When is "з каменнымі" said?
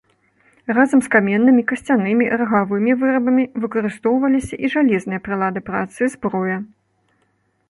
1.07-1.65